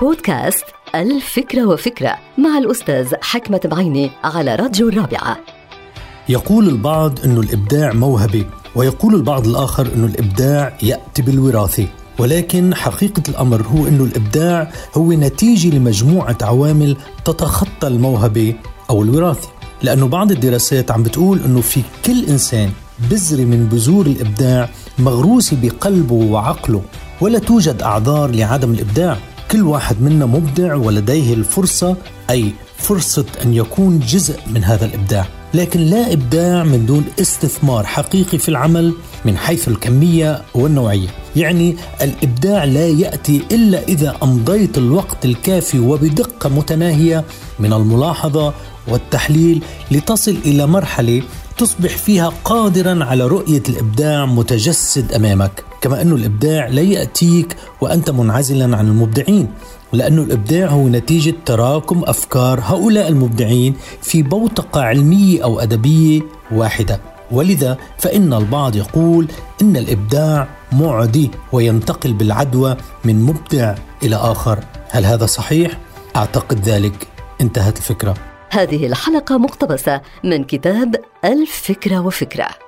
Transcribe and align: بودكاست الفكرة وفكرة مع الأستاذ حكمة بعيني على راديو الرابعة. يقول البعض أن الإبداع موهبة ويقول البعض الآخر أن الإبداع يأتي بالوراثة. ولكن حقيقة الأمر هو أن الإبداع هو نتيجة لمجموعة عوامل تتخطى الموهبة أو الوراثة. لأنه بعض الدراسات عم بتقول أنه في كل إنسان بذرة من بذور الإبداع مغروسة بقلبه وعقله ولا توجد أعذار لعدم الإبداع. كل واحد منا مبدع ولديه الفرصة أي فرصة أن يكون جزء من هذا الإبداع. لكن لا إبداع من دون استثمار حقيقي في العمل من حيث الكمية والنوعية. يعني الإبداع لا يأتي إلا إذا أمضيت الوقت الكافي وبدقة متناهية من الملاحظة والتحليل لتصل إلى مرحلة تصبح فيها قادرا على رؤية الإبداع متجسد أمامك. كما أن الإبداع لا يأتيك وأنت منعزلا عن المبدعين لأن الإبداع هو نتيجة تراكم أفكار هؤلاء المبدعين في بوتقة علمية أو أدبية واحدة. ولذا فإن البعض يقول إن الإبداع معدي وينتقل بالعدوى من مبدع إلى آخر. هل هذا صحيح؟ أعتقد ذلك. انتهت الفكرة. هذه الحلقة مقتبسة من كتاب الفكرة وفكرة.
بودكاست 0.00 0.64
الفكرة 0.94 1.66
وفكرة 1.66 2.16
مع 2.38 2.58
الأستاذ 2.58 3.14
حكمة 3.22 3.60
بعيني 3.64 4.10
على 4.24 4.54
راديو 4.54 4.88
الرابعة. 4.88 5.36
يقول 6.28 6.68
البعض 6.68 7.20
أن 7.24 7.36
الإبداع 7.38 7.92
موهبة 7.92 8.44
ويقول 8.74 9.14
البعض 9.14 9.46
الآخر 9.46 9.86
أن 9.94 10.04
الإبداع 10.04 10.78
يأتي 10.82 11.22
بالوراثة. 11.22 11.86
ولكن 12.18 12.74
حقيقة 12.74 13.22
الأمر 13.28 13.62
هو 13.62 13.86
أن 13.86 14.00
الإبداع 14.00 14.72
هو 14.94 15.12
نتيجة 15.12 15.76
لمجموعة 15.76 16.38
عوامل 16.42 16.96
تتخطى 17.24 17.86
الموهبة 17.86 18.54
أو 18.90 19.02
الوراثة. 19.02 19.48
لأنه 19.82 20.08
بعض 20.08 20.32
الدراسات 20.32 20.90
عم 20.90 21.02
بتقول 21.02 21.40
أنه 21.44 21.60
في 21.60 21.82
كل 22.04 22.24
إنسان 22.24 22.70
بذرة 23.10 23.44
من 23.44 23.68
بذور 23.72 24.06
الإبداع 24.06 24.70
مغروسة 24.98 25.56
بقلبه 25.62 26.14
وعقله 26.14 26.82
ولا 27.20 27.38
توجد 27.38 27.82
أعذار 27.82 28.30
لعدم 28.30 28.70
الإبداع. 28.70 29.18
كل 29.54 29.62
واحد 29.62 30.02
منا 30.02 30.26
مبدع 30.26 30.74
ولديه 30.74 31.34
الفرصة 31.34 31.96
أي 32.30 32.52
فرصة 32.76 33.24
أن 33.44 33.54
يكون 33.54 33.98
جزء 33.98 34.40
من 34.54 34.64
هذا 34.64 34.84
الإبداع. 34.84 35.26
لكن 35.54 35.80
لا 35.80 36.12
إبداع 36.12 36.64
من 36.64 36.86
دون 36.86 37.04
استثمار 37.20 37.86
حقيقي 37.86 38.38
في 38.38 38.48
العمل 38.48 38.94
من 39.24 39.36
حيث 39.36 39.68
الكمية 39.68 40.42
والنوعية. 40.54 41.08
يعني 41.36 41.76
الإبداع 42.02 42.64
لا 42.64 42.88
يأتي 42.88 43.42
إلا 43.52 43.82
إذا 43.82 44.16
أمضيت 44.22 44.78
الوقت 44.78 45.24
الكافي 45.24 45.78
وبدقة 45.78 46.48
متناهية 46.48 47.24
من 47.58 47.72
الملاحظة 47.72 48.54
والتحليل 48.88 49.62
لتصل 49.90 50.36
إلى 50.44 50.66
مرحلة 50.66 51.22
تصبح 51.58 51.96
فيها 51.96 52.32
قادرا 52.44 53.04
على 53.04 53.26
رؤية 53.26 53.62
الإبداع 53.68 54.26
متجسد 54.26 55.12
أمامك. 55.12 55.64
كما 55.84 56.02
أن 56.02 56.12
الإبداع 56.12 56.66
لا 56.66 56.82
يأتيك 56.82 57.56
وأنت 57.80 58.10
منعزلا 58.10 58.76
عن 58.76 58.88
المبدعين 58.88 59.48
لأن 59.92 60.18
الإبداع 60.18 60.68
هو 60.68 60.88
نتيجة 60.88 61.34
تراكم 61.46 62.02
أفكار 62.06 62.60
هؤلاء 62.60 63.08
المبدعين 63.08 63.74
في 64.02 64.22
بوتقة 64.22 64.80
علمية 64.80 65.44
أو 65.44 65.60
أدبية 65.60 66.22
واحدة. 66.50 67.00
ولذا 67.30 67.78
فإن 67.98 68.32
البعض 68.32 68.76
يقول 68.76 69.28
إن 69.62 69.76
الإبداع 69.76 70.48
معدي 70.72 71.30
وينتقل 71.52 72.12
بالعدوى 72.12 72.76
من 73.04 73.22
مبدع 73.22 73.74
إلى 74.02 74.16
آخر. 74.16 74.58
هل 74.90 75.06
هذا 75.06 75.26
صحيح؟ 75.26 75.78
أعتقد 76.16 76.60
ذلك. 76.60 77.08
انتهت 77.40 77.76
الفكرة. 77.76 78.14
هذه 78.50 78.86
الحلقة 78.86 79.38
مقتبسة 79.38 80.00
من 80.24 80.44
كتاب 80.44 80.96
الفكرة 81.24 82.00
وفكرة. 82.00 82.63